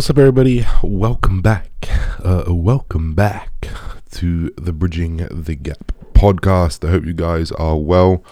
[0.00, 0.64] What's up, everybody?
[0.82, 1.86] Welcome back.
[2.24, 3.68] Uh, welcome back
[4.12, 6.88] to the Bridging the Gap podcast.
[6.88, 8.24] I hope you guys are well.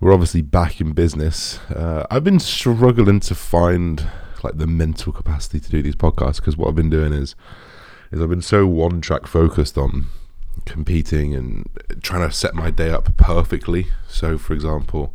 [0.00, 1.60] We're obviously back in business.
[1.70, 4.06] Uh, I've been struggling to find
[4.42, 7.34] like the mental capacity to do these podcasts because what I've been doing is
[8.12, 10.08] is I've been so one track focused on
[10.66, 11.66] competing and
[12.02, 13.86] trying to set my day up perfectly.
[14.08, 15.14] So, for example,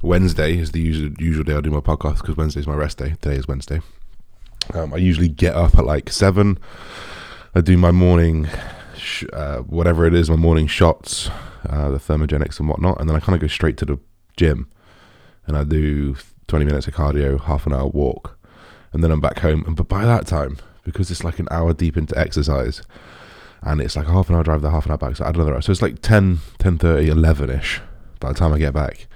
[0.00, 2.96] Wednesday is the usual usual day I do my podcast because Wednesday is my rest
[2.96, 3.16] day.
[3.20, 3.82] Today is Wednesday.
[4.74, 6.58] Um, I usually get up at like seven.
[7.54, 8.48] I do my morning,
[8.96, 11.28] sh- uh, whatever it is, my morning shots,
[11.68, 13.98] uh, the thermogenics and whatnot, and then I kind of go straight to the
[14.36, 14.70] gym,
[15.46, 18.38] and I do twenty minutes of cardio, half an hour walk,
[18.92, 19.64] and then I'm back home.
[19.66, 22.82] And but by that time, because it's like an hour deep into exercise,
[23.62, 25.34] and it's like half an hour drive, the half an hour back, so I add
[25.34, 25.62] another hour.
[25.62, 27.80] So it's like 10, 10 30, 11 ish
[28.20, 29.06] by the time I get back,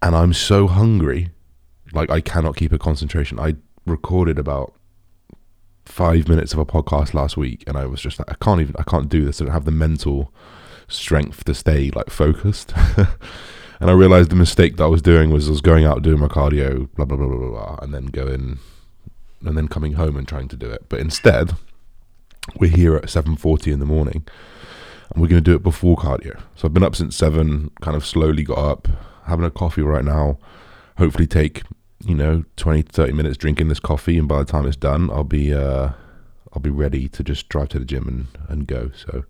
[0.00, 1.30] and I'm so hungry,
[1.92, 3.38] like I cannot keep a concentration.
[3.38, 3.56] I
[3.90, 4.74] recorded about
[5.84, 8.74] five minutes of a podcast last week and I was just like I can't even
[8.78, 9.40] I can't do this.
[9.40, 10.32] I don't have the mental
[10.88, 12.72] strength to stay like focused.
[13.80, 16.20] And I realized the mistake that I was doing was I was going out doing
[16.20, 18.58] my cardio blah blah blah blah blah and then going
[19.42, 20.84] and then coming home and trying to do it.
[20.90, 21.54] But instead
[22.56, 24.26] we're here at 7:40 in the morning
[25.10, 26.38] and we're going to do it before cardio.
[26.56, 28.88] So I've been up since 7 kind of slowly got up
[29.24, 30.38] having a coffee right now
[30.98, 31.62] hopefully take
[32.04, 35.22] you know 20 30 minutes drinking this coffee and by the time it's done i'll
[35.22, 35.90] be uh
[36.52, 38.90] i'll be ready to just drive to the gym and and go.
[38.94, 39.24] So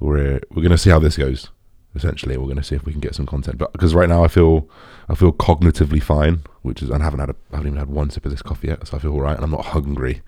[0.00, 1.50] we're we're to see how this goes
[1.94, 2.36] essentially.
[2.38, 3.58] We're to see if we can get some content.
[3.58, 4.68] But because right now i feel
[5.08, 8.10] i feel cognitively fine which is i haven't had a, i haven't even had one
[8.10, 10.22] sip of this coffee yet so i feel all right and i'm not hungry.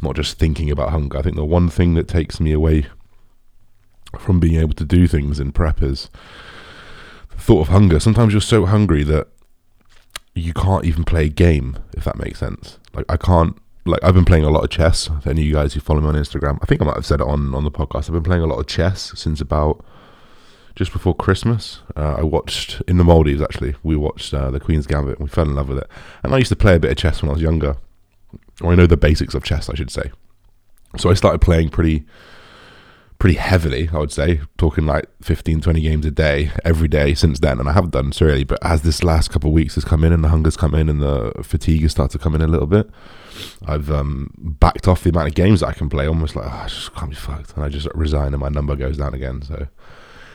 [0.00, 1.18] I'm not just thinking about hunger.
[1.18, 2.86] I think the one thing that takes me away
[4.18, 6.10] from being able to do things in prep is
[7.30, 8.00] the thought of hunger.
[8.00, 9.28] Sometimes you're so hungry that
[10.34, 12.78] you can't even play a game if that makes sense.
[12.94, 15.08] Like I can't like I've been playing a lot of chess.
[15.22, 17.06] For any of you guys who follow me on Instagram, I think I might have
[17.06, 18.08] said it on on the podcast.
[18.08, 19.84] I've been playing a lot of chess since about
[20.74, 21.80] just before Christmas.
[21.96, 23.74] Uh, I watched in the Maldives actually.
[23.82, 25.18] We watched uh, the Queen's Gambit.
[25.18, 25.88] and We fell in love with it.
[26.22, 27.76] And I used to play a bit of chess when I was younger.
[28.62, 30.10] Or I know the basics of chess, I should say.
[30.96, 32.04] So I started playing pretty
[33.22, 37.38] pretty heavily, I would say, talking like 15, 20 games a day every day since
[37.38, 37.60] then.
[37.60, 40.02] And I haven't done so really, but as this last couple of weeks has come
[40.02, 42.48] in and the hunger's come in and the fatigue has started to come in a
[42.48, 42.90] little bit,
[43.64, 46.62] I've um, backed off the amount of games that I can play, almost like, oh,
[46.64, 47.54] I just can't be fucked.
[47.54, 49.40] And I just resign and my number goes down again.
[49.42, 49.68] So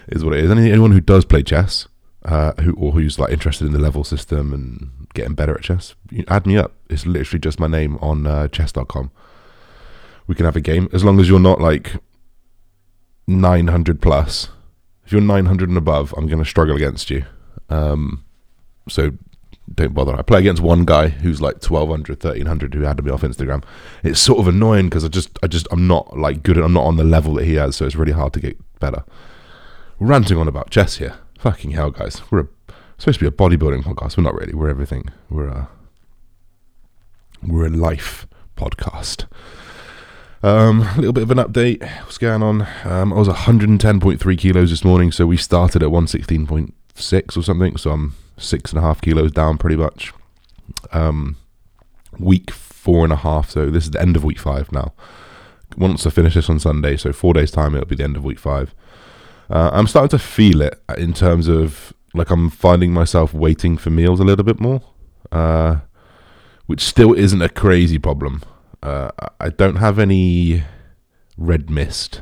[0.07, 0.49] is what it is.
[0.49, 1.89] anyone who does play chess,
[2.23, 5.93] uh, who or who's like interested in the level system and getting better at chess,
[6.29, 6.71] add me up.
[6.89, 9.11] It's literally just my name on uh, chess.com.
[10.25, 11.97] We can have a game as long as you're not like
[13.27, 14.49] 900 plus.
[15.05, 17.25] If you're 900 and above, I'm going to struggle against you.
[17.69, 18.23] Um,
[18.89, 19.11] so
[19.73, 20.15] don't bother.
[20.15, 23.63] I play against one guy who's like 1200, 1300 who had to be off Instagram.
[24.03, 26.57] It's sort of annoying because I just, I just, I'm not like good.
[26.57, 29.03] I'm not on the level that he has, so it's really hard to get better.
[29.99, 31.16] Ranting on about chess here.
[31.39, 32.21] Fucking hell, guys.
[32.31, 32.47] We're a,
[32.97, 34.17] supposed to be a bodybuilding podcast.
[34.17, 34.53] We're not really.
[34.53, 35.09] We're everything.
[35.29, 35.69] We're a,
[37.45, 39.25] we're a life podcast.
[40.43, 41.81] Um, a little bit of an update.
[42.03, 42.67] What's going on?
[42.83, 47.77] Um, I was 110.3 kilos this morning, so we started at 116.6 or something.
[47.77, 50.13] So I'm six and a half kilos down, pretty much.
[50.91, 51.37] Um,
[52.19, 53.49] week four and a half.
[53.49, 54.93] So this is the end of week five now.
[55.75, 58.23] Once I finish this on Sunday, so four days time, it'll be the end of
[58.23, 58.73] week five.
[59.49, 63.89] Uh, I'm starting to feel it in terms of like I'm finding myself waiting for
[63.89, 64.81] meals a little bit more,
[65.31, 65.77] uh,
[66.65, 68.41] which still isn't a crazy problem.
[68.83, 70.63] Uh, I don't have any
[71.38, 72.21] red mist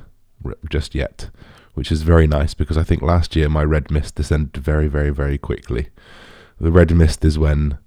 [0.70, 1.30] just yet,
[1.74, 5.10] which is very nice because I think last year my red mist descended very, very,
[5.10, 5.90] very quickly.
[6.60, 7.78] The red mist is when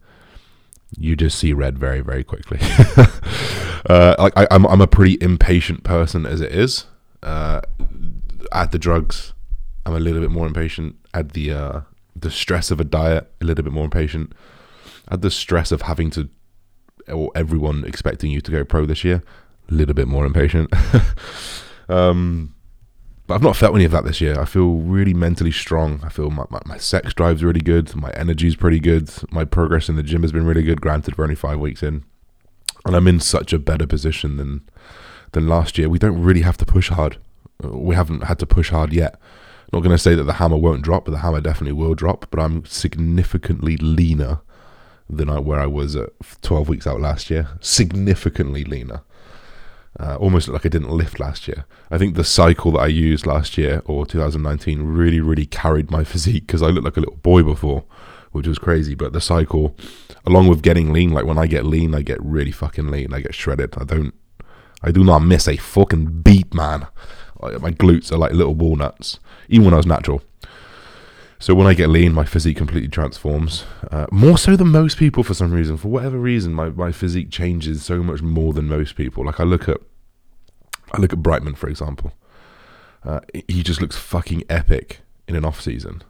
[0.97, 2.59] you just see red very, very quickly.
[3.89, 6.87] uh, like I, am I'm, I'm a pretty impatient person as it is.
[7.23, 7.61] Uh,
[8.53, 9.33] add the drugs,
[9.89, 10.97] I'm a little bit more impatient.
[11.15, 11.81] Add the uh,
[12.15, 14.33] the stress of a diet, a little bit more impatient.
[15.11, 16.29] Add the stress of having to
[17.11, 19.23] or everyone expecting you to go pro this year,
[19.71, 20.73] a little bit more impatient.
[21.89, 22.55] um,
[23.29, 24.41] but I've not felt any of that this year.
[24.41, 26.01] I feel really mentally strong.
[26.03, 27.95] I feel my, my, my sex drive's really good.
[27.95, 29.11] My energy's pretty good.
[29.31, 30.81] My progress in the gym has been really good.
[30.81, 32.05] Granted, we're only five weeks in,
[32.87, 34.63] and I'm in such a better position than
[35.33, 35.91] than last year.
[35.91, 37.19] We don't really have to push hard.
[37.63, 39.21] We haven't had to push hard yet.
[39.75, 42.27] Not going to say that the hammer won't drop, but the hammer definitely will drop.
[42.31, 44.41] But I'm significantly leaner
[45.09, 46.11] than I, where I was at
[46.43, 47.49] 12 weeks out last year.
[47.61, 49.03] Significantly leaner.
[49.99, 51.65] Uh, almost like I didn't lift last year.
[51.91, 56.05] I think the cycle that I used last year or 2019 really, really carried my
[56.13, 57.85] physique because I looked like a little boy before.
[58.33, 58.95] which was crazy.
[58.95, 59.77] But the cycle,
[60.27, 63.13] along with getting lean, like when I get lean, I get really fucking lean.
[63.13, 63.75] I get shredded.
[63.79, 64.15] I don't,
[64.83, 66.87] I do not miss a fucking beat, man.
[67.41, 70.23] My glutes are like little walnuts, even when I was natural.
[71.41, 73.65] So when I get lean, my physique completely transforms.
[73.91, 75.77] Uh, more so than most people for some reason.
[75.77, 79.25] For whatever reason, my, my physique changes so much more than most people.
[79.25, 79.79] Like I look at,
[80.93, 82.13] I look at Brightman for example.
[83.05, 86.03] Uh, he just looks fucking epic in an off season,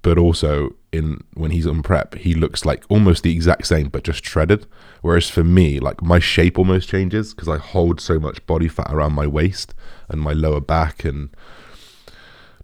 [0.00, 4.04] but also in when he's on prep, he looks like almost the exact same, but
[4.04, 4.66] just shredded.
[5.02, 8.90] Whereas for me, like my shape almost changes because I hold so much body fat
[8.90, 9.74] around my waist
[10.08, 11.28] and my lower back and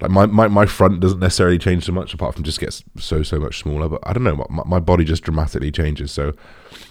[0.02, 3.22] like my, my, my front doesn't necessarily change so much apart from just gets so
[3.22, 6.10] so much smaller but i don't know my, my body just dramatically changes.
[6.10, 6.34] So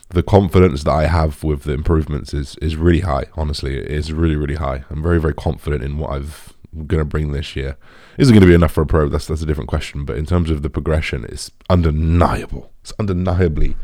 [0.09, 3.77] the confidence that i have with the improvements is is really high honestly.
[3.77, 4.85] It is really really high.
[4.89, 6.53] I'm very very confident in what i've
[6.87, 7.75] going to bring this year.
[8.17, 9.09] Is it going to be enough for a pro?
[9.09, 12.71] That's that's a different question but in terms of the progression it's undeniable.
[12.81, 13.75] It's undeniably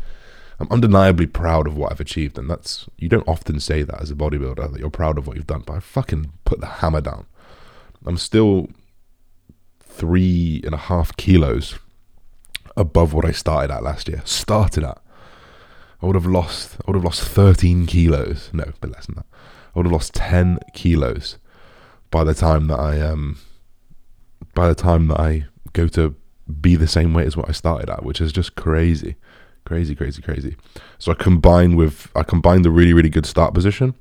[0.60, 4.10] i'm undeniably proud of what i've achieved and that's you don't often say that as
[4.10, 7.00] a bodybuilder that you're proud of what you've done but i fucking put the hammer
[7.00, 7.26] down.
[8.06, 8.68] I'm still
[9.98, 11.78] three and a half kilos
[12.76, 14.22] above what I started at last year.
[14.24, 14.98] Started at.
[16.00, 16.76] I would have lost.
[16.76, 18.50] I would have lost 13 kilos.
[18.52, 19.26] No, but less than that.
[19.74, 21.38] I would have lost 10 kilos
[22.10, 23.38] by the time that I um.
[24.54, 26.14] By the time that I go to
[26.60, 29.16] be the same weight as what I started at, which is just crazy,
[29.64, 30.56] crazy, crazy, crazy.
[30.98, 33.94] So I combine with I combine the really, really good start position,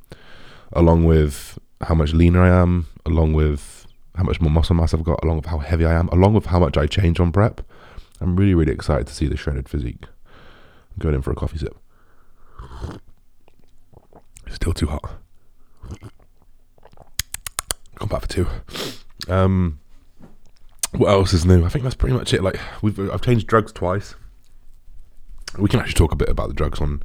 [0.71, 3.76] along with how much leaner I am, along with
[4.17, 6.47] how much more muscle mass I've got, along with how heavy I am, along with
[6.47, 7.61] how much I change on prep.
[8.19, 10.03] I'm really, really excited to see the shredded physique.
[10.03, 11.77] I'm going in for a coffee sip.
[14.49, 15.03] Still too hot.
[17.95, 18.47] Come back for two.
[19.27, 19.79] Um,
[20.93, 21.63] what else is new?
[21.63, 22.41] I think that's pretty much it.
[22.41, 24.15] Like we've, I've changed drugs twice.
[25.59, 27.03] We can actually talk a bit about the drugs on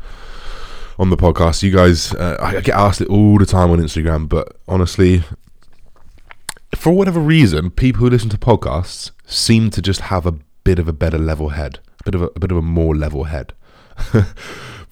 [0.99, 1.63] on the podcast.
[1.63, 5.25] You guys, uh, I get asked it all the time on Instagram, but honestly,
[6.83, 10.33] for whatever reason, people who listen to podcasts seem to just have a
[10.65, 12.97] bit of a better level head, a bit of a, a bit of a more
[12.97, 13.53] level head.
[13.97, 14.27] for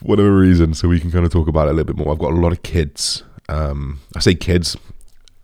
[0.00, 2.12] whatever reason, so we can kind of talk about it a little bit more.
[2.12, 3.24] I've got a lot of kids.
[3.48, 4.76] Um, I say kids,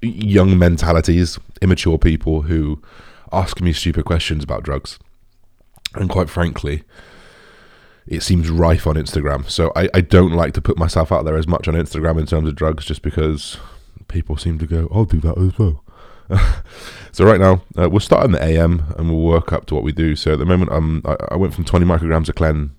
[0.01, 2.81] young mentalities, immature people who
[3.33, 5.01] ask me stupid questions about drugs.
[5.97, 6.85] And quite frankly,
[8.07, 9.51] it seems rife on Instagram.
[9.51, 12.27] So I, I don't like to put myself out there as much on Instagram in
[12.27, 13.57] terms of drugs just because
[14.07, 15.83] people seem to go, I'll do that as well.
[17.13, 19.85] so right now uh, we'll start in the AM and we'll work up to what
[19.85, 20.17] we do.
[20.17, 22.75] So at the moment, um, I, I went from 20 micrograms of Clen.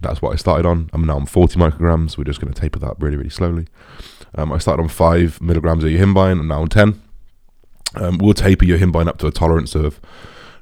[0.00, 0.90] That's what I started on.
[0.92, 2.18] I'm now on 40 micrograms.
[2.18, 3.66] We're just going to taper that really, really slowly.
[4.34, 6.40] Um, I started on five milligrams of yohimbine.
[6.40, 7.00] I'm now on 10.
[7.96, 10.00] Um, we'll taper yohimbine up to a tolerance of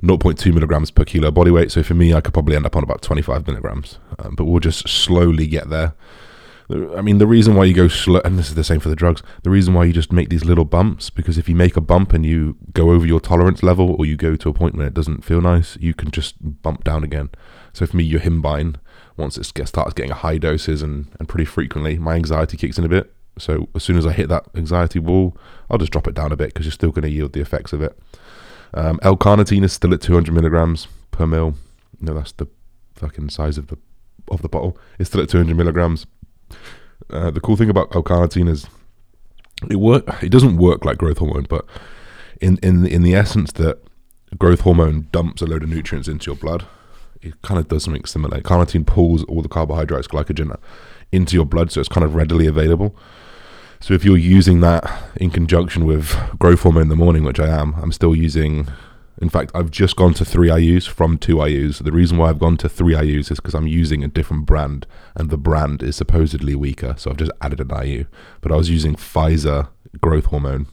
[0.02, 1.70] 0.2 milligrams per kilo body weight.
[1.72, 4.60] So for me, I could probably end up on about 25 milligrams, um, but we'll
[4.60, 5.94] just slowly get there.
[6.70, 8.96] I mean, the reason why you go slow, and this is the same for the
[8.96, 11.80] drugs, the reason why you just make these little bumps, because if you make a
[11.80, 14.86] bump and you go over your tolerance level or you go to a point where
[14.86, 17.30] it doesn't feel nice, you can just bump down again.
[17.72, 18.76] So for me, yohimbine,
[19.16, 22.88] once it starts getting high doses and, and pretty frequently, my anxiety kicks in a
[22.88, 23.12] bit.
[23.38, 25.36] So as soon as I hit that anxiety wall,
[25.70, 27.72] I'll just drop it down a bit because you're still going to yield the effects
[27.72, 27.98] of it.
[28.74, 31.54] Um, L-carnitine is still at 200 milligrams per mil.
[32.00, 32.48] No, that's the
[32.94, 33.78] fucking size of the
[34.30, 34.78] of the bottle.
[34.98, 36.06] It's still at 200 milligrams.
[37.10, 38.66] Uh, the cool thing about L-carnitine is
[39.70, 40.22] it work.
[40.22, 41.64] It doesn't work like growth hormone, but
[42.40, 43.78] in in in the essence that
[44.38, 46.66] growth hormone dumps a load of nutrients into your blood,
[47.20, 48.40] it kind of does something similar.
[48.40, 50.56] Carnitine pulls all the carbohydrates, glycogen,
[51.12, 52.96] into your blood, so it's kind of readily available.
[53.80, 57.48] So if you're using that in conjunction with growth hormone in the morning, which I
[57.48, 58.68] am, I'm still using
[59.20, 61.82] in fact, I've just gone to three IUs from two IUs.
[61.82, 64.86] The reason why I've gone to three IUs is because I'm using a different brand,
[65.14, 66.94] and the brand is supposedly weaker.
[66.96, 68.06] So I've just added an IU.
[68.40, 69.68] But I was using Pfizer
[70.00, 70.66] growth hormone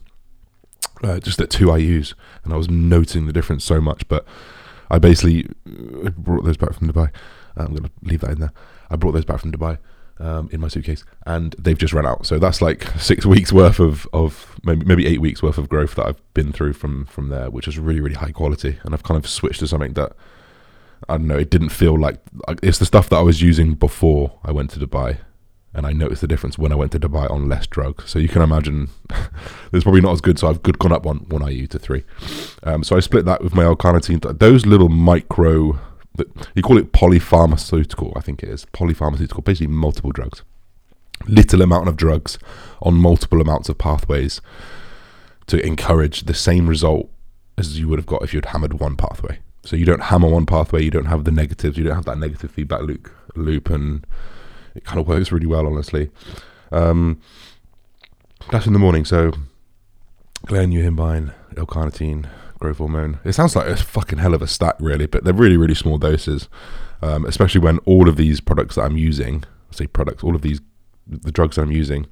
[1.02, 4.08] uh, just at two IUs, and I was noting the difference so much.
[4.08, 4.24] But
[4.90, 5.46] I basically
[6.04, 7.10] uh, brought those back from Dubai.
[7.56, 8.52] I'm going to leave that in there.
[8.90, 9.78] I brought those back from Dubai
[10.20, 12.26] um, in my suitcase, and they've just run out.
[12.26, 15.94] So that's like six weeks worth of, of maybe maybe eight weeks worth of growth
[15.96, 18.78] that I've been through from from there, which is really really high quality.
[18.84, 20.12] And I've kind of switched to something that
[21.08, 21.38] I don't know.
[21.38, 22.20] It didn't feel like
[22.62, 25.18] it's the stuff that I was using before I went to Dubai,
[25.72, 28.10] and I noticed the difference when I went to Dubai on less drugs.
[28.10, 28.88] So you can imagine
[29.72, 30.38] it's probably not as good.
[30.38, 32.04] So I've good gone up one one IU to three.
[32.62, 34.38] Um, so I split that with my L-carnitine.
[34.38, 35.78] Those little micro
[36.54, 40.42] you call it polypharmaceutical, I think it is polypharmaceutical, basically multiple drugs,
[41.26, 42.38] little amount of drugs
[42.82, 44.40] on multiple amounts of pathways
[45.46, 47.10] to encourage the same result
[47.58, 49.38] as you would have got if you'd hammered one pathway.
[49.64, 52.18] So you don't hammer one pathway, you don't have the negatives, you don't have that
[52.18, 54.06] negative feedback loop, loop and
[54.74, 56.10] it kind of works really well, honestly.
[56.72, 57.20] Um,
[58.50, 59.04] that's in the morning.
[59.04, 59.32] So
[60.46, 62.28] Clen yohimbine, L-carnitine,
[62.60, 63.18] growth hormone.
[63.24, 65.98] It sounds like a fucking hell of a stack, really, but they're really, really small
[65.98, 66.48] doses.
[67.02, 70.42] Um, especially when all of these products that I'm using, I say products, all of
[70.42, 70.60] these
[71.06, 72.06] the drugs that I'm using,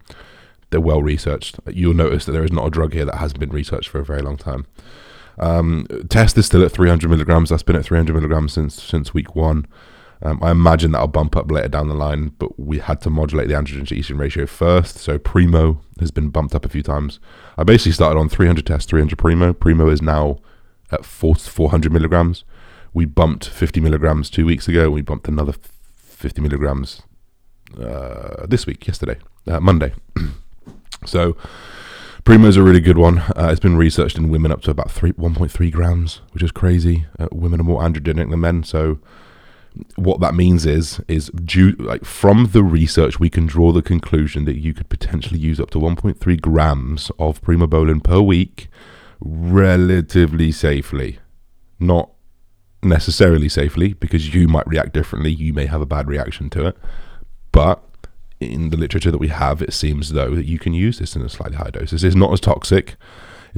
[0.71, 1.61] they're well researched.
[1.73, 4.05] You'll notice that there is not a drug here that hasn't been researched for a
[4.05, 4.67] very long time.
[5.39, 7.51] Um, test is still at 300 milligrams.
[7.51, 9.67] That's been at 300 milligrams since since week one.
[10.21, 13.49] Um, I imagine that'll bump up later down the line, but we had to modulate
[13.49, 14.97] the androgen to estrogen ratio first.
[14.99, 17.21] So Primo has been bumped up a few times.
[17.57, 19.53] I basically started on 300 tests, 300 Primo.
[19.53, 20.39] Primo is now
[20.91, 22.45] at 400 milligrams.
[22.93, 24.91] We bumped 50 milligrams two weeks ago.
[24.91, 27.03] We bumped another 50 milligrams
[27.81, 29.93] uh, this week, yesterday, uh, Monday.
[31.05, 31.37] so
[32.25, 33.19] Primo is a really good one.
[33.19, 37.07] Uh, it's been researched in women up to about three, 1.3 grams, which is crazy.
[37.19, 38.99] Uh, women are more androgenic than men, so
[39.97, 44.45] what that means is is due like from the research we can draw the conclusion
[44.45, 48.69] that you could potentially use up to 1.3 grams of primobolan per week
[49.21, 51.19] relatively safely.
[51.79, 52.11] Not
[52.83, 55.33] necessarily safely because you might react differently.
[55.33, 56.77] You may have a bad reaction to it.
[57.53, 57.83] But
[58.41, 61.23] in the literature that we have it seems though that you can use this in
[61.23, 61.91] a slightly higher dose.
[61.91, 62.97] This is not as toxic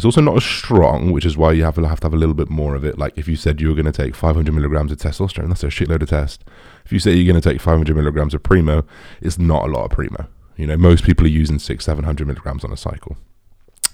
[0.00, 2.16] it's also not as strong, which is why you have to have to have a
[2.16, 2.96] little bit more of it.
[2.96, 5.66] Like if you said you were going to take 500 milligrams of testosterone, that's a
[5.66, 6.42] shitload of test.
[6.86, 8.86] If you say you're going to take 500 milligrams of primo,
[9.20, 10.26] it's not a lot of primo.
[10.56, 13.18] You know, most people are using six, 700 milligrams on a cycle.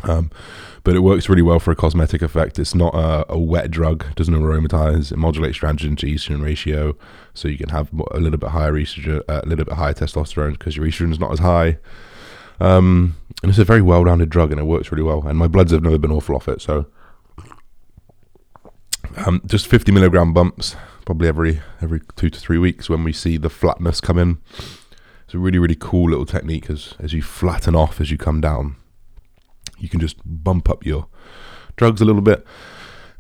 [0.05, 0.31] Um,
[0.85, 2.61] but it works really well for a cosmetic effect.
[2.61, 5.11] It's not a, a wet drug, doesn't aromatize.
[5.11, 6.97] It modulates androgen to estrogen ratio,
[7.35, 10.53] so you can have a little bit higher estrogen, uh, a little bit higher testosterone
[10.53, 11.79] because your estrogen is not as high.
[12.61, 15.27] Um, and it's a very well-rounded drug, and it works really well.
[15.27, 16.87] And my bloods have never been awful off it, so
[19.25, 23.37] um, just 50 milligram bumps, probably every every two to three weeks when we see
[23.37, 24.39] the flatness come in.
[25.25, 28.41] It's a really really cool little technique as as you flatten off as you come
[28.41, 28.77] down.
[29.79, 31.09] You can just bump up your
[31.77, 32.47] drugs a little bit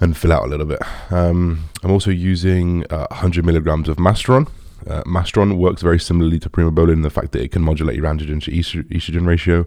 [0.00, 0.80] and fill out a little bit.
[1.10, 4.48] Um, I'm also using uh, 100 milligrams of Masteron.
[4.88, 8.06] Uh, Masteron works very similarly to Primobolan in the fact that it can modulate your
[8.06, 9.66] androgen to estrogen ratio.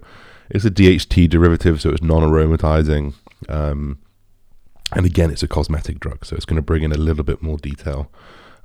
[0.50, 3.14] It's a DHT derivative, so it's non-aromatizing.
[3.48, 4.00] Um,
[4.94, 7.42] and again, it's a cosmetic drug, so it's going to bring in a little bit
[7.42, 8.12] more detail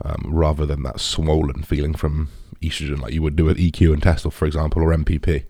[0.04, 2.28] um, rather than that swollen feeling from
[2.62, 5.44] estrogen like you would do with EQ and Tesla, for example, or NPP.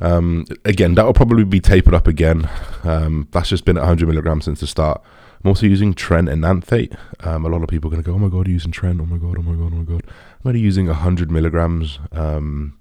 [0.00, 2.48] Um, again, that will probably be tapered up again.
[2.84, 5.02] Um, that's just been at 100 milligrams since the start.
[5.42, 6.92] I'm also using Tren enanthate.
[7.20, 9.00] Um, a lot of people are going to go, oh my god, using Tren.
[9.00, 10.02] Oh my god, oh my god, oh my god.
[10.06, 11.98] I'm only using 100 milligrams.
[12.12, 12.78] Um,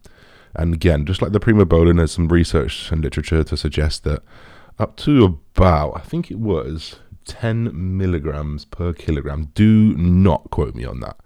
[0.56, 4.24] and again, just like the prima Primobolan, there's some research and literature to suggest that
[4.78, 9.52] up to about, I think it was 10 milligrams per kilogram.
[9.54, 11.18] Do not quote me on that.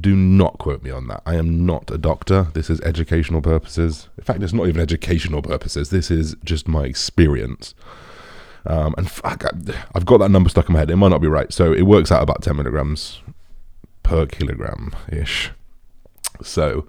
[0.00, 1.22] Do not quote me on that.
[1.24, 2.48] I am not a doctor.
[2.54, 4.08] This is educational purposes.
[4.18, 5.90] In fact, it's not even educational purposes.
[5.90, 7.74] This is just my experience.
[8.66, 9.44] Um, and fuck,
[9.94, 10.90] I've got that number stuck in my head.
[10.90, 11.52] It might not be right.
[11.52, 13.22] So it works out about 10 milligrams
[14.02, 15.52] per kilogram ish.
[16.42, 16.86] So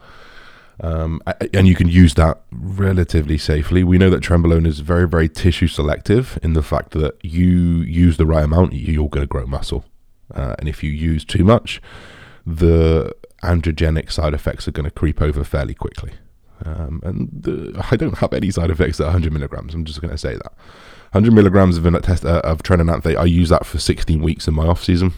[0.79, 1.21] um,
[1.53, 3.83] and you can use that relatively safely.
[3.83, 8.17] We know that trenbolone is very, very tissue selective in the fact that you use
[8.17, 9.85] the right amount, you're going to grow muscle.
[10.33, 11.81] Uh, and if you use too much,
[12.45, 16.11] the androgenic side effects are going to creep over fairly quickly.
[16.65, 19.73] Um, and the, I don't have any side effects at 100 milligrams.
[19.73, 20.53] I'm just going to say that.
[21.11, 24.53] 100 milligrams of, test, uh, of tren enanthate, I use that for 16 weeks in
[24.53, 25.13] my off season.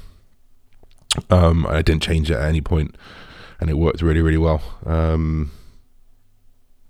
[1.30, 2.96] Um, I didn't change it at any point
[3.60, 4.62] and it worked really, really well.
[4.86, 5.52] Um,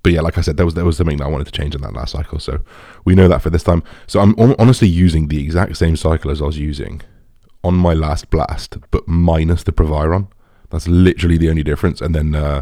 [0.03, 1.75] but yeah, like I said, there was there was something that I wanted to change
[1.75, 2.61] in that last cycle, so
[3.03, 3.83] we know that for this time.
[4.07, 7.01] So I'm honestly using the exact same cycle as I was using
[7.63, 10.29] on my last blast, but minus the Proviron.
[10.69, 11.99] That's literally the only difference.
[11.99, 12.61] And then uh,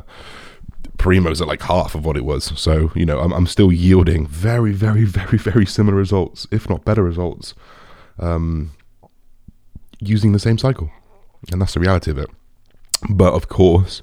[0.97, 2.59] Primo's at like half of what it was.
[2.59, 6.85] So you know, I'm I'm still yielding very, very, very, very similar results, if not
[6.85, 7.53] better results,
[8.19, 8.71] um,
[9.99, 10.89] using the same cycle,
[11.51, 12.29] and that's the reality of it.
[13.09, 14.01] But of course,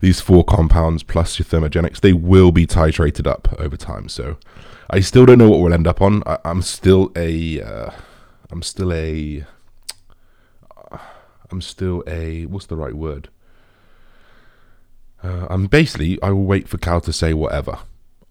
[0.00, 4.08] these four compounds plus your thermogenics, they will be titrated up over time.
[4.08, 4.36] So
[4.90, 6.22] I still don't know what we'll end up on.
[6.26, 7.90] I, am still a, uh,
[8.62, 9.44] still a,
[11.50, 13.28] I'm still a, what's the right word?
[15.22, 17.78] Uh, I'm basically, I will wait for Cal to say whatever.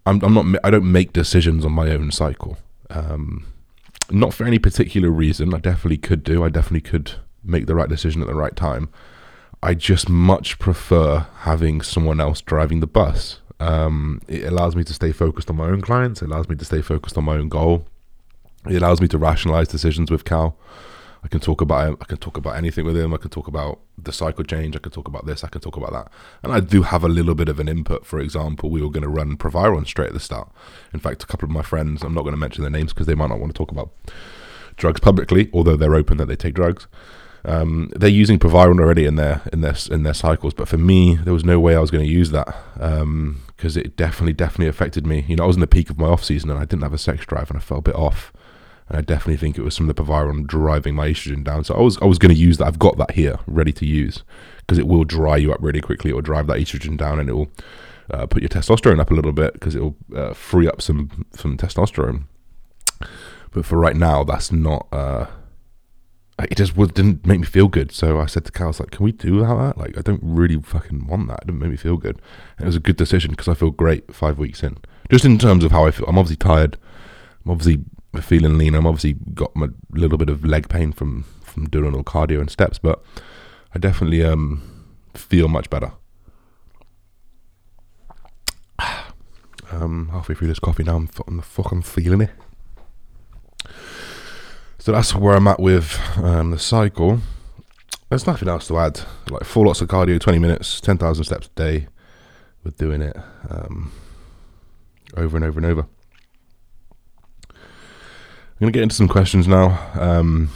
[0.06, 2.58] I'm, I'm not, I don't make decisions on my own cycle.
[2.90, 3.46] Um,
[4.10, 5.54] not for any particular reason.
[5.54, 6.44] I definitely could do.
[6.44, 7.14] I definitely could
[7.44, 8.90] make the right decision at the right time.
[9.62, 13.40] I just much prefer having someone else driving the bus.
[13.60, 16.22] Um, it allows me to stay focused on my own clients.
[16.22, 17.86] It allows me to stay focused on my own goal.
[18.70, 20.56] It allows me to rationalize decisions with Cal.
[21.24, 21.98] I can talk about.
[22.02, 23.14] I can talk about anything with him.
[23.14, 24.76] I can talk about the cycle change.
[24.76, 25.44] I can talk about this.
[25.44, 26.12] I can talk about that.
[26.44, 28.06] And I do have a little bit of an input.
[28.06, 30.52] For example, we were going to run Proviron straight at the start.
[30.94, 33.08] In fact, a couple of my friends, I'm not going to mention their names because
[33.08, 33.92] they might not want to talk about
[34.78, 36.88] drugs publicly, although they're open that they take drugs.
[37.46, 41.16] Um, they're using Proviron already in their in their in their cycles, but for me,
[41.16, 44.68] there was no way I was going to use that because um, it definitely definitely
[44.68, 45.24] affected me.
[45.28, 46.94] You know, I was in the peak of my off season and I didn't have
[46.94, 48.34] a sex drive and I felt a bit off.
[48.90, 51.64] And I definitely think it was of the Proviron driving my estrogen down.
[51.64, 52.68] So I was I was going to use that.
[52.68, 54.24] I've got that here ready to use
[54.60, 56.12] because it will dry you up really quickly.
[56.12, 57.52] It will drive that estrogen down and it will
[58.12, 61.26] uh, put your testosterone up a little bit because it will uh, free up some
[61.36, 62.24] some testosterone.
[63.52, 64.88] But for right now, that's not.
[64.92, 65.28] Uh,
[66.40, 67.92] it just didn't make me feel good.
[67.92, 69.78] So I said to Cal, I was like, "Can we do that?
[69.78, 71.40] Like, I don't really fucking want that.
[71.42, 72.22] It didn't make me feel good."
[72.58, 74.78] And it was a good decision because I feel great five weeks in.
[75.10, 76.78] Just in terms of how I feel, I'm obviously tired.
[77.44, 77.84] I'm obviously
[78.22, 78.76] feeling lean.
[78.76, 82.50] I'm obviously got a little bit of leg pain from from doing all cardio and
[82.50, 83.04] steps, but
[83.74, 84.62] I definitely um
[85.14, 85.92] feel much better.
[89.72, 92.32] um, halfway through this coffee now, I'm, I'm fucking feeling it.
[94.80, 97.20] So that's where I'm at with um, the cycle.
[98.10, 99.02] There's nothing else to add.
[99.30, 101.88] Like four lots of cardio, 20 minutes, 10,000 steps a day.
[102.64, 103.18] We're doing it
[103.50, 103.92] um,
[105.16, 105.88] over and over and over.
[108.58, 109.80] I'm going to get into some questions now.
[109.94, 110.50] Um,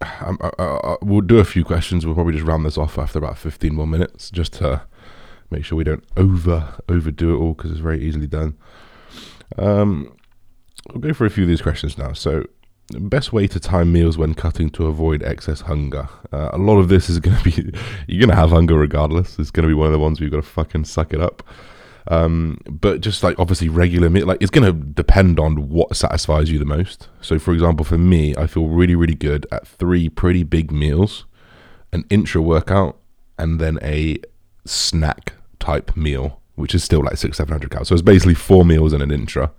[0.00, 2.06] I, I, I, we'll do a few questions.
[2.06, 4.82] We'll probably just round this off after about 15 more minutes just to
[5.50, 8.56] make sure we don't over overdo it all because it's very easily done.
[9.58, 10.16] Um,
[10.92, 12.12] we'll go for a few of these questions now.
[12.12, 12.44] So,
[12.92, 16.08] best way to time meals when cutting to avoid excess hunger.
[16.32, 17.50] Uh, a lot of this is going to be
[18.06, 19.40] you're going to have hunger regardless.
[19.40, 21.20] It's going to be one of the ones where you've got to fucking suck it
[21.20, 21.42] up.
[22.08, 26.50] Um, but just like obviously regular meal, like it's going to depend on what satisfies
[26.50, 27.08] you the most.
[27.20, 31.24] So, for example, for me, I feel really, really good at three pretty big meals,
[31.92, 32.98] an intra workout,
[33.38, 34.18] and then a
[34.64, 37.88] snack type meal, which is still like six, seven hundred calories.
[37.88, 39.52] So it's basically four meals and an intra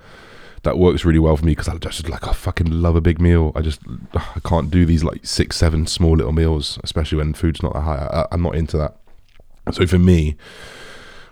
[0.64, 3.22] that works really well for me because I just like I fucking love a big
[3.22, 3.52] meal.
[3.56, 3.82] I just
[4.14, 7.82] I can't do these like six, seven small little meals, especially when food's not that
[7.82, 8.08] high.
[8.12, 8.98] I, I'm not into that.
[9.72, 10.36] So for me,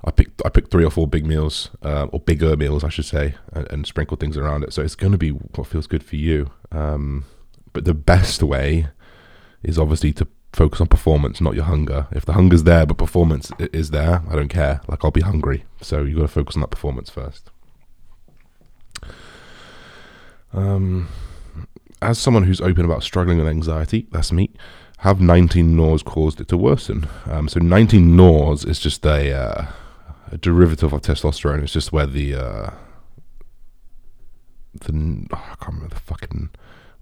[0.04, 3.06] I picked I picked three or four big meals uh, or bigger meals, I should
[3.06, 4.74] say, and, and sprinkle things around it.
[4.74, 6.52] So it's going to be what feels good for you.
[6.72, 7.26] Um,
[7.74, 8.88] but the best way
[9.64, 12.08] is obviously to focus on performance, not your hunger.
[12.12, 14.82] If the hunger's there but performance is there, I don't care.
[14.88, 17.52] Like I'll be hungry, so you got to focus on that performance first.
[20.54, 21.08] Um,
[22.02, 24.50] as someone who's open about struggling with anxiety, that's me.
[25.00, 27.08] Have 19 NORs caused it to worsen?
[27.26, 29.66] Um, so 19 NORs is just a, uh,
[30.32, 31.64] a, derivative of testosterone.
[31.64, 32.70] It's just where the uh,
[34.74, 36.50] the oh, I can't remember the fucking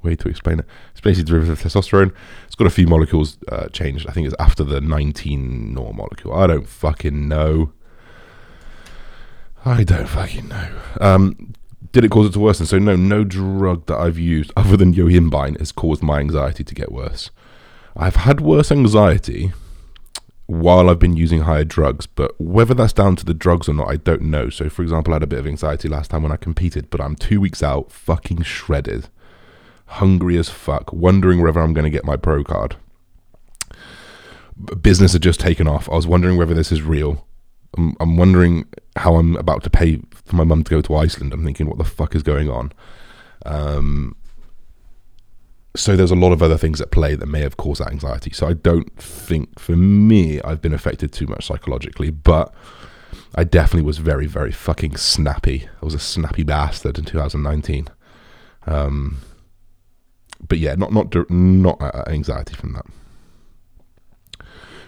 [0.01, 0.65] way to explain it.
[0.91, 2.13] It's basically derivative of testosterone.
[2.45, 4.07] It's got a few molecules uh, changed.
[4.07, 6.33] I think it's after the 19 NOR molecule.
[6.33, 7.73] I don't fucking know.
[9.65, 10.69] I don't fucking know.
[11.01, 11.53] Um,
[11.91, 12.65] did it cause it to worsen?
[12.65, 16.75] So no, no drug that I've used other than yohimbine has caused my anxiety to
[16.75, 17.29] get worse.
[17.97, 19.51] I've had worse anxiety
[20.49, 23.87] while I've been using higher drugs, but whether that's down to the drugs or not,
[23.87, 24.49] I don't know.
[24.49, 26.99] So, for example, I had a bit of anxiety last time when I competed, but
[26.99, 29.09] I'm two weeks out, fucking shredded,
[29.85, 32.77] hungry as fuck, wondering whether I'm going to get my pro card.
[34.81, 35.87] Business had just taken off.
[35.87, 37.27] I was wondering whether this is real.
[37.77, 41.31] I'm, I'm wondering how I'm about to pay for my mum to go to Iceland.
[41.31, 42.71] I'm thinking, what the fuck is going on?
[43.45, 44.15] Um,
[45.75, 48.31] so there's a lot of other things at play that may have caused that anxiety.
[48.31, 52.53] So I don't think, for me, I've been affected too much psychologically, but
[53.35, 55.67] I definitely was very, very fucking snappy.
[55.81, 57.87] I was a snappy bastard in 2019.
[58.65, 59.17] Um,
[60.47, 62.85] but yeah, not not not anxiety from that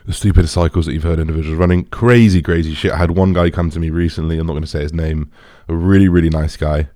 [0.05, 1.85] the stupid cycles that you've heard individuals running.
[1.85, 2.91] Crazy, crazy shit.
[2.91, 4.37] I had one guy come to me recently.
[4.37, 5.31] I'm not going to say his name.
[5.67, 6.89] A really, really nice guy.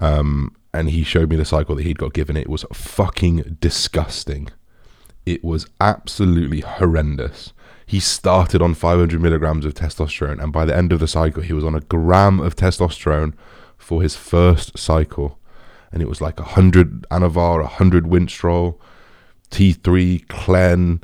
[0.00, 2.36] Um, and he showed me the cycle that he'd got given.
[2.36, 4.48] It was fucking disgusting.
[5.24, 7.52] It was absolutely horrendous.
[7.86, 11.52] He started on 500 milligrams of testosterone, and by the end of the cycle, he
[11.52, 13.32] was on a gram of testosterone
[13.78, 15.38] for his first cycle.
[15.92, 18.78] And it was like 100 Anavar, 100 Winstrol,
[19.50, 21.00] T3, Clen,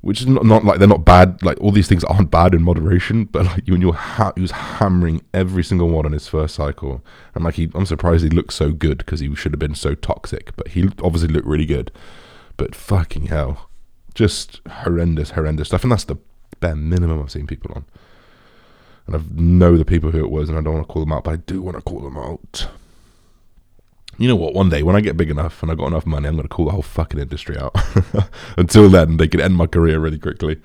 [0.00, 1.42] which is not, not like they're not bad.
[1.42, 4.52] Like all these things aren't bad in moderation, but like when you're ha- he was
[4.52, 8.52] hammering every single one on his first cycle, and like he, I'm surprised he looked
[8.52, 11.90] so good because he should have been so toxic, but he obviously looked really good.
[12.56, 13.68] But fucking hell,
[14.14, 16.16] just horrendous, horrendous stuff, and that's the
[16.60, 17.84] bare minimum I've seen people on.
[19.06, 21.12] And I know the people who it was, and I don't want to call them
[21.12, 22.68] out, but I do want to call them out.
[24.18, 24.52] You know what?
[24.52, 26.54] One day when I get big enough and I got enough money, I'm going to
[26.54, 27.74] call the whole fucking industry out.
[28.56, 30.60] Until then, they can end my career really quickly.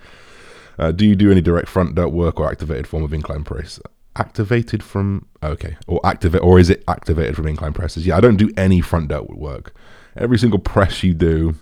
[0.79, 3.79] Uh, do you do any direct front delt work or activated form of incline press?
[4.15, 8.05] Activated from okay, or activate, or is it activated from incline presses?
[8.05, 9.75] Yeah, I don't do any front delt work.
[10.15, 11.55] Every single press you do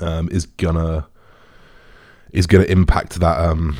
[0.00, 1.06] um, is gonna
[2.32, 3.76] is gonna impact that um,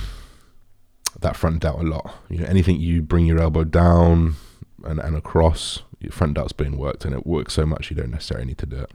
[1.20, 2.14] that front delt a lot.
[2.28, 4.34] You know, anything you bring your elbow down
[4.84, 8.10] and, and across, your front delt's being worked, and it works so much you don't
[8.10, 8.90] necessarily need to do it.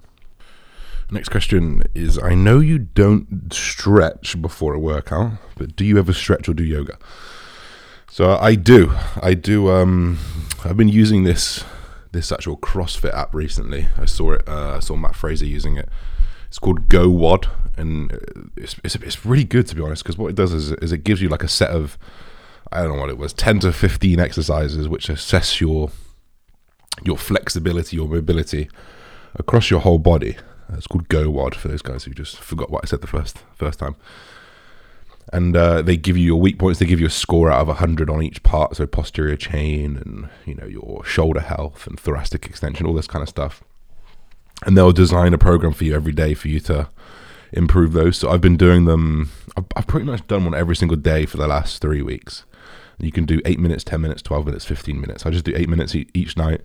[1.11, 6.13] Next question is I know you don't stretch before a workout, but do you ever
[6.13, 6.97] stretch or do yoga?
[8.11, 8.93] So I do.
[9.21, 10.19] I do um
[10.63, 11.63] I've been using this
[12.11, 13.87] this actual CrossFit app recently.
[13.97, 15.89] I saw it uh, I saw Mat Fraser using it.
[16.47, 18.11] It's called Go WOD and
[18.55, 21.03] it's it's, it's really good to be honest because what it does is, is it
[21.03, 21.97] gives you like a set of
[22.71, 25.89] I don't know what it was 10 to 15 exercises which assess your
[27.04, 28.69] your flexibility, your mobility
[29.36, 30.36] across your whole body
[30.73, 33.39] it's called Go WOD for those guys who just forgot what I said the first
[33.56, 33.95] first time.
[35.32, 36.80] And uh, they give you your weak points.
[36.80, 40.30] They give you a score out of hundred on each part, so posterior chain and
[40.45, 43.63] you know your shoulder health and thoracic extension, all this kind of stuff.
[44.65, 46.89] And they'll design a program for you every day for you to
[47.54, 48.17] improve those.
[48.17, 49.32] So I've been doing them.
[49.56, 52.43] I've, I've pretty much done one every single day for the last three weeks.
[52.99, 55.25] You can do eight minutes, ten minutes, twelve minutes, fifteen minutes.
[55.25, 56.62] I just do eight minutes each night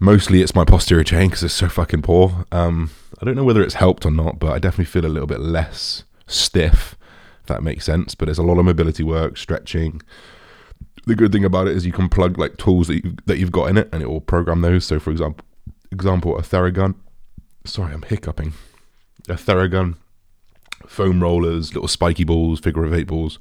[0.00, 2.44] Mostly it's my posterior chain because it's so fucking poor.
[2.50, 5.26] Um, I don't know whether it's helped or not, but I definitely feel a little
[5.26, 6.96] bit less stiff,
[7.40, 8.14] if that makes sense.
[8.14, 10.02] But there's a lot of mobility work, stretching.
[11.06, 13.52] The good thing about it is you can plug like tools that, you, that you've
[13.52, 14.84] got in it and it will program those.
[14.84, 15.46] So, for example,
[15.92, 16.96] example, a Theragun.
[17.64, 18.54] Sorry, I'm hiccuping.
[19.28, 19.96] A Theragun,
[20.86, 23.38] foam rollers, little spiky balls, figure of eight balls.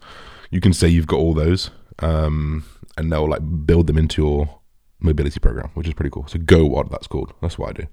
[0.52, 2.66] You can say you've got all those, um,
[2.98, 4.60] and they'll like build them into your
[5.00, 6.28] mobility program, which is pretty cool.
[6.28, 7.34] So Go WOD, that's called.
[7.42, 7.88] That's what I do.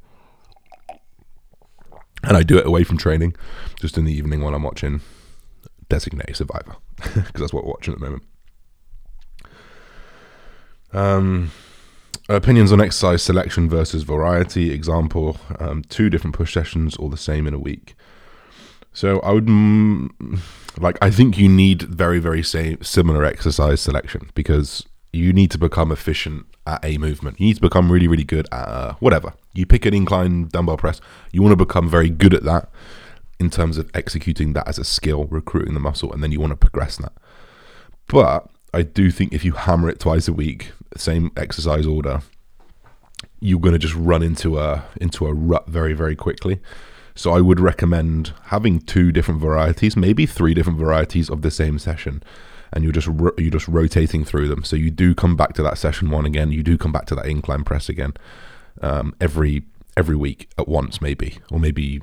[2.23, 3.35] And I do it away from training,
[3.81, 5.01] just in the evening while I'm watching
[5.89, 8.25] Designated Survivor, because that's what we're watching at the moment.
[10.93, 11.51] Um,
[12.29, 14.71] opinions on exercise selection versus variety.
[14.71, 17.95] Example: um, two different push sessions, all the same in a week.
[19.01, 20.11] So I would mm,
[20.79, 20.99] like.
[21.01, 25.91] I think you need very, very same similar exercise selection because you need to become
[25.91, 27.41] efficient at a movement.
[27.41, 29.33] You need to become really, really good at uh, whatever.
[29.55, 31.01] You pick an incline dumbbell press,
[31.33, 32.69] you want to become very good at that
[33.39, 36.51] in terms of executing that as a skill, recruiting the muscle, and then you want
[36.51, 37.15] to progress that.
[38.07, 42.21] But I do think if you hammer it twice a week, same exercise order,
[43.41, 46.61] you're going to just run into a into a rut very, very quickly.
[47.15, 51.79] So I would recommend having two different varieties, maybe three different varieties of the same
[51.79, 52.23] session
[52.73, 54.65] and you're just ro- you're just rotating through them.
[54.65, 56.53] So you do come back to that session one again.
[56.53, 58.15] You do come back to that incline press again
[58.81, 59.65] um, every
[59.97, 62.01] every week at once, maybe, or maybe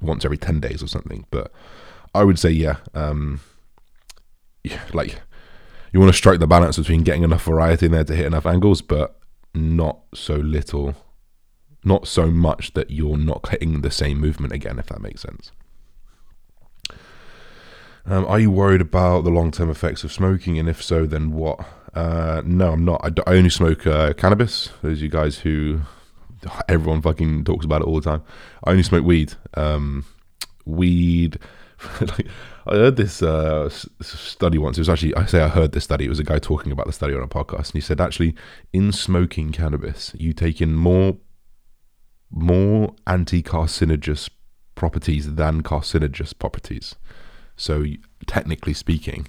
[0.00, 1.26] once every ten days or something.
[1.30, 1.52] But
[2.14, 3.40] I would say, yeah, um,
[4.64, 5.20] yeah like
[5.92, 8.46] you want to strike the balance between getting enough variety in there to hit enough
[8.46, 9.18] angles, but
[9.54, 10.94] not so little,
[11.84, 15.52] not so much that you're not hitting the same movement again, if that makes sense.
[18.06, 20.58] Um, are you worried about the long term effects of smoking?
[20.58, 21.60] And if so, then what?
[21.94, 23.00] Uh, no, I'm not.
[23.04, 24.70] I, I only smoke uh, cannabis.
[24.82, 25.82] Those you guys who
[26.68, 28.22] everyone fucking talks about it all the time.
[28.64, 29.34] I only smoke weed.
[29.54, 30.04] Um,
[30.64, 31.38] weed.
[32.00, 32.26] like,
[32.66, 33.68] I heard this uh,
[34.00, 34.76] study once.
[34.76, 36.04] It was actually, I say I heard this study.
[36.04, 38.34] It was a guy talking about the study on a podcast, and he said actually,
[38.72, 41.16] in smoking cannabis, you take in more
[42.30, 44.30] more anti-carcinogenous
[44.74, 46.94] properties than carcinogenous properties.
[47.56, 47.84] So
[48.26, 49.28] technically speaking,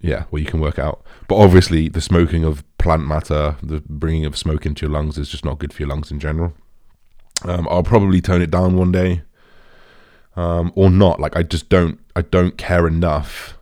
[0.00, 1.04] yeah, well, you can work out.
[1.28, 5.28] But obviously, the smoking of plant matter, the bringing of smoke into your lungs is
[5.28, 6.54] just not good for your lungs in general.
[7.44, 9.22] Um, I'll probably tone it down one day,
[10.34, 11.20] um, or not.
[11.20, 13.58] Like I just don't, I don't care enough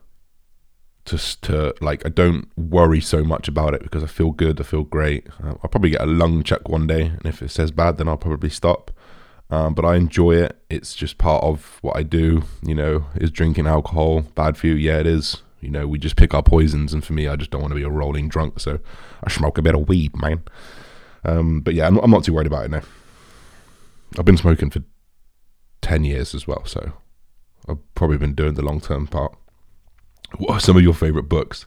[1.06, 4.64] to to like I don't worry so much about it because I feel good, I
[4.64, 5.26] feel great.
[5.42, 8.08] Uh, I'll probably get a lung check one day, and if it says bad, then
[8.08, 8.90] I'll probably stop.
[9.50, 10.58] Um, but I enjoy it.
[10.70, 12.44] It's just part of what I do.
[12.62, 14.74] You know, is drinking alcohol bad for you?
[14.74, 15.42] Yeah, it is.
[15.60, 17.76] You know, we just pick our poisons, and for me, I just don't want to
[17.76, 18.80] be a rolling drunk, so
[19.22, 20.42] I smoke a bit of weed, man.
[21.24, 22.82] Um, but yeah, I'm, I'm not too worried about it now.
[24.18, 24.82] I've been smoking for
[25.80, 26.92] ten years as well, so
[27.68, 29.36] I've probably been doing the long term part.
[30.38, 31.66] What are some of your favorite books?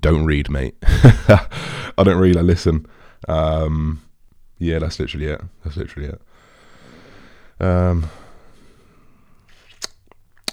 [0.00, 0.74] Don't read, mate.
[0.82, 2.36] I don't read.
[2.36, 2.86] I listen.
[3.28, 4.02] Um,
[4.58, 5.40] yeah, that's literally it.
[5.64, 6.20] That's literally it.
[7.64, 8.10] Um,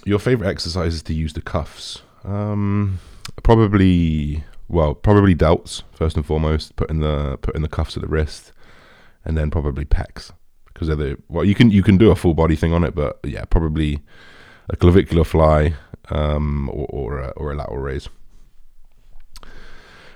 [0.06, 2.02] your favorite exercise is to use the cuffs.
[2.24, 3.00] Um,
[3.44, 6.76] probably, well, probably delts first and foremost.
[6.76, 8.52] Putting the putting the cuffs at the wrist.
[9.24, 10.32] and then probably pecs
[10.68, 12.94] because they're the well you can you can do a full body thing on it,
[12.94, 14.00] but yeah, probably
[14.70, 15.76] a clavicular fly
[16.10, 18.10] um, or or a, or a lateral raise.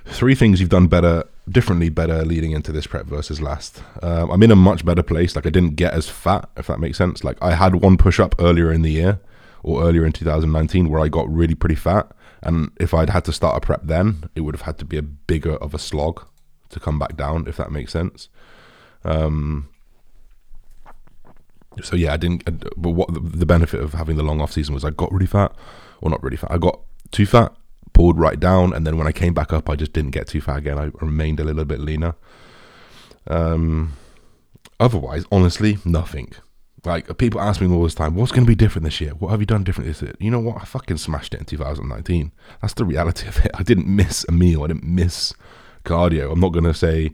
[0.06, 3.82] Three things you've done better, differently better leading into this prep versus last.
[4.02, 5.36] Um, I'm in a much better place.
[5.36, 7.22] Like I didn't get as fat, if that makes sense.
[7.22, 9.20] Like I had one push up earlier in the year
[9.62, 12.10] or earlier in 2019 where I got really pretty fat.
[12.42, 14.96] And if I'd had to start a prep then, it would have had to be
[14.96, 16.26] a bigger of a slog
[16.70, 18.28] to come back down, if that makes sense.
[19.04, 19.68] Um,
[21.82, 22.44] so yeah, I didn't.
[22.76, 25.54] But what the, benefit of having the long off season was I got really fat,
[26.00, 26.50] or not really fat.
[26.50, 26.80] I got
[27.10, 27.52] too fat,
[27.92, 30.40] pulled right down, and then when I came back up, I just didn't get too
[30.40, 30.78] fat again.
[30.78, 32.14] I remained a little bit leaner.
[33.26, 33.96] Um,
[34.78, 36.32] otherwise, honestly, nothing.
[36.84, 39.10] Like people ask me all this time, what's going to be different this year?
[39.10, 40.14] What have you done different this year?
[40.18, 40.62] You know what?
[40.62, 42.32] I fucking smashed it in 2019.
[42.62, 43.50] That's the reality of it.
[43.54, 44.64] I didn't miss a meal.
[44.64, 45.34] I didn't miss
[45.84, 46.32] cardio.
[46.32, 47.10] I'm not going to say,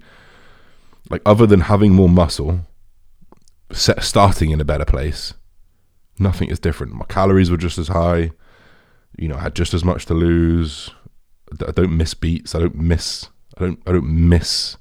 [1.11, 2.61] like, other than having more muscle,
[3.73, 5.35] starting in a better place,
[6.19, 6.95] nothing is different.
[6.95, 8.31] My calories were just as high.
[9.17, 10.91] You know, I had just as much to lose.
[11.67, 12.55] I don't miss beats.
[12.55, 13.29] I don't miss.
[13.57, 13.83] I don't.
[13.87, 14.77] I don't miss.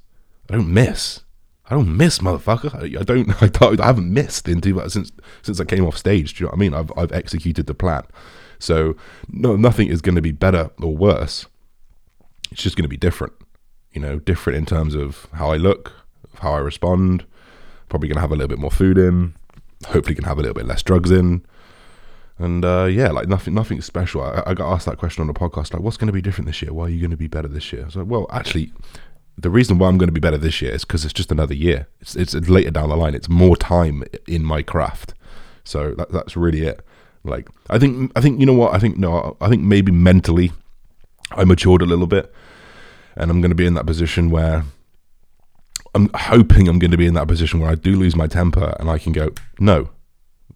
[0.48, 1.22] I don't miss.
[1.68, 2.74] I don't miss, motherfucker.
[2.74, 3.30] I, I don't.
[3.42, 5.10] I, don't, I haven't missed in two since
[5.42, 6.34] since I came off stage.
[6.34, 6.74] Do you know what I mean?
[6.74, 8.04] I've I've executed the plan.
[8.58, 8.96] So
[9.28, 11.46] no, nothing is going to be better or worse.
[12.50, 13.32] It's just going to be different.
[13.92, 15.92] You know, different in terms of how I look,
[16.40, 17.24] how I respond.
[17.88, 19.34] Probably to have a little bit more food in.
[19.86, 21.44] Hopefully, can have a little bit less drugs in.
[22.38, 24.22] And uh, yeah, like nothing, nothing special.
[24.22, 26.46] I, I, got asked that question on the podcast, like, what's going to be different
[26.46, 26.72] this year?
[26.72, 27.82] Why are you going to be better this year?
[27.82, 28.72] I was like, well, actually,
[29.38, 31.54] the reason why I'm going to be better this year is because it's just another
[31.54, 31.88] year.
[32.00, 33.14] It's, it's later down the line.
[33.14, 35.14] It's more time in my craft.
[35.64, 36.84] So that, that's really it.
[37.24, 38.74] Like, I think, I think, you know what?
[38.74, 40.52] I think, no, I think maybe mentally
[41.30, 42.32] I matured a little bit
[43.16, 44.64] and I'm going to be in that position where
[45.96, 48.76] I'm hoping I'm going to be in that position where I do lose my temper
[48.78, 49.88] and I can go, no,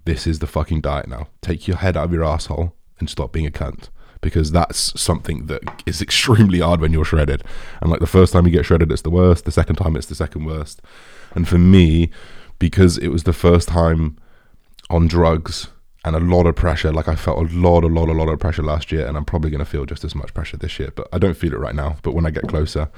[0.04, 1.28] this is the fucking diet now.
[1.40, 3.88] Take your head out of your asshole and stop being a cunt.
[4.20, 7.42] Because that's something that is extremely hard when you're shredded.
[7.80, 9.46] And like the first time you get shredded, it's the worst.
[9.46, 10.82] The second time, it's the second worst.
[11.34, 12.10] And for me,
[12.58, 14.18] because it was the first time
[14.90, 15.68] on drugs
[16.04, 16.92] and a lot of pressure.
[16.92, 19.24] Like I felt a lot, a lot, a lot of pressure last year, and I'm
[19.24, 20.90] probably going to feel just as much pressure this year.
[20.94, 21.96] But I don't feel it right now.
[22.02, 22.90] But when I get closer,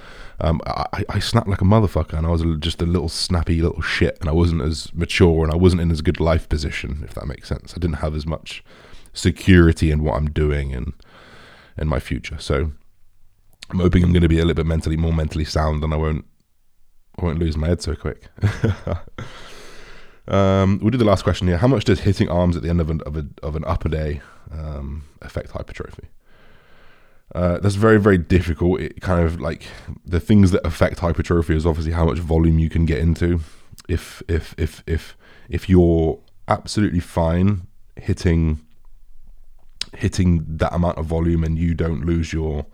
[0.42, 3.80] um, I, I snapped like a motherfucker, and I was just a little snappy little
[3.80, 7.14] shit, and I wasn't as mature, and I wasn't in as good life position, if
[7.14, 7.72] that makes sense.
[7.72, 8.62] I didn't have as much
[9.12, 10.92] security in what I'm doing and
[11.78, 12.38] in my future.
[12.38, 12.72] So
[13.70, 15.96] I'm hoping I'm going to be a little bit mentally more mentally sound, and I
[15.96, 16.26] won't
[17.18, 18.28] I won't lose my head so quick.
[20.28, 21.56] Um, we'll do the last question here.
[21.56, 23.88] How much does hitting arms at the end of an, of, a, of an upper
[23.88, 24.20] day
[24.52, 26.08] um, affect hypertrophy?
[27.34, 28.80] Uh, that's very, very difficult.
[28.80, 29.66] It kind of like
[30.04, 33.40] the things that affect hypertrophy is obviously how much volume you can get into.
[33.88, 35.16] If if if if
[35.48, 37.66] if you're absolutely fine
[37.96, 38.60] hitting
[39.96, 42.66] hitting that amount of volume and you don't lose your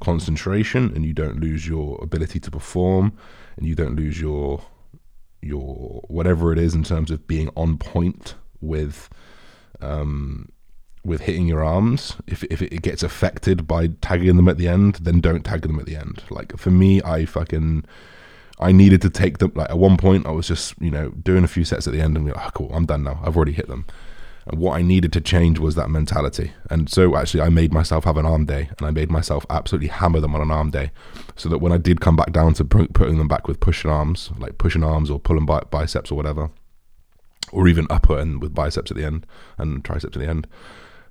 [0.00, 3.12] concentration and you don't lose your ability to perform
[3.56, 4.62] and you don't lose your
[5.40, 9.08] your whatever it is in terms of being on point with
[9.80, 10.48] um,
[11.04, 12.16] with hitting your arms.
[12.26, 15.78] If if it gets affected by tagging them at the end, then don't tag them
[15.78, 16.22] at the end.
[16.30, 17.84] Like for me, I fucking
[18.60, 19.52] I needed to take them.
[19.54, 22.00] Like at one point, I was just you know doing a few sets at the
[22.00, 23.20] end and be like, oh, cool, I'm done now.
[23.24, 23.86] I've already hit them.
[24.46, 26.52] And what I needed to change was that mentality.
[26.70, 29.88] And so actually, I made myself have an arm day, and I made myself absolutely
[29.88, 30.90] hammer them on an arm day,
[31.36, 34.30] so that when I did come back down to putting them back with pushing arms,
[34.38, 36.50] like pushing arms or pulling biceps or whatever,
[37.52, 39.26] or even upper and with biceps at the end
[39.58, 40.46] and triceps at the end,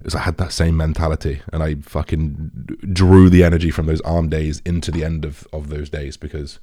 [0.04, 4.30] is I had that same mentality, and I fucking drew the energy from those arm
[4.30, 6.60] days into the end of of those days because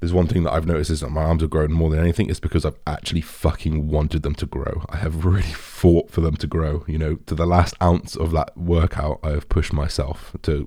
[0.00, 2.30] there's one thing that I've noticed is that my arms have grown more than anything.
[2.30, 4.84] It's because I've actually fucking wanted them to grow.
[4.88, 6.84] I have really fought for them to grow.
[6.88, 10.66] You know, to the last ounce of that workout, I have pushed myself to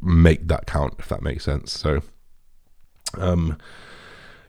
[0.00, 1.72] make that count, if that makes sense.
[1.72, 2.02] So,
[3.18, 3.58] um,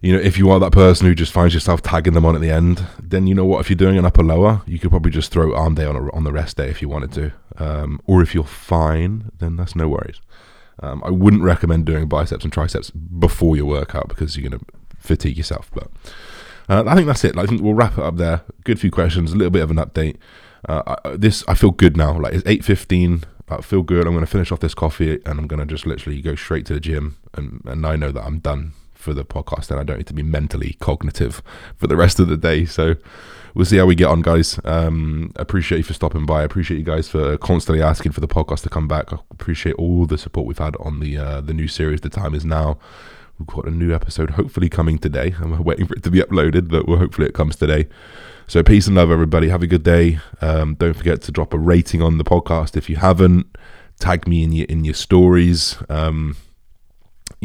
[0.02, 2.42] you know, if you are that person who just finds yourself tagging them on at
[2.42, 3.62] the end, then you know what?
[3.62, 6.12] If you're doing an upper lower, you could probably just throw arm day on a,
[6.12, 7.32] on the rest day if you wanted to.
[7.58, 10.20] Um, or if you're fine, then that's no worries.
[10.80, 14.66] Um, I wouldn't recommend doing biceps and triceps before your workout because you're going to
[14.98, 15.70] fatigue yourself.
[15.72, 15.92] But
[16.68, 17.38] uh, I think that's it.
[17.38, 18.42] I think we'll wrap it up there.
[18.64, 20.18] Good few questions, a little bit of an update.
[20.68, 22.18] Uh, I, this I feel good now.
[22.18, 23.24] Like it's eight fifteen.
[23.50, 24.08] I feel good.
[24.08, 26.66] I'm going to finish off this coffee and I'm going to just literally go straight
[26.68, 27.18] to the gym.
[27.34, 30.14] And, and I know that I'm done for the podcast and I don't need to
[30.14, 31.42] be mentally cognitive
[31.78, 32.66] for the rest of the day.
[32.66, 32.96] So
[33.54, 34.60] we'll see how we get on, guys.
[34.64, 36.44] Um, appreciate you for stopping by.
[36.44, 39.12] Appreciate you guys for constantly asking for the podcast to come back.
[39.12, 42.02] I appreciate all the support we've had on the uh, the new series.
[42.02, 42.78] The time is now.
[43.38, 45.36] We've got a new episode hopefully coming today.
[45.42, 47.88] I'm waiting for it to be uploaded, but well, hopefully it comes today.
[48.48, 49.50] So peace and love, everybody.
[49.50, 50.20] Have a good day.
[50.42, 53.48] Um, don't forget to drop a rating on the podcast if you haven't.
[54.00, 55.78] Tag me in your in your stories.
[55.90, 56.36] Um,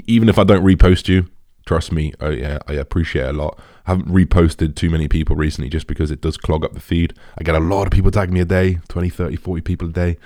[0.06, 1.28] even if I don't repost you,
[1.66, 3.58] trust me, I, yeah, I appreciate a lot.
[3.86, 7.12] I haven't reposted too many people recently just because it does clog up the feed.
[7.36, 9.92] I get a lot of people tag me a day 20, 30, 40 people a
[9.92, 10.16] day.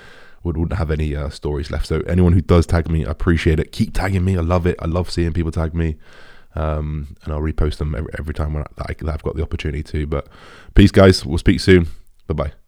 [0.42, 1.87] Would, wouldn't have any uh, stories left.
[1.87, 3.72] So, anyone who does tag me, I appreciate it.
[3.72, 4.38] Keep tagging me.
[4.38, 4.74] I love it.
[4.79, 5.96] I love seeing people tag me.
[6.55, 9.83] Um, and I'll repost them every, every time when I, that I've got the opportunity
[9.83, 10.07] to.
[10.07, 10.29] But
[10.74, 11.26] peace, guys.
[11.26, 11.88] We'll speak soon.
[12.26, 12.60] Bye bye.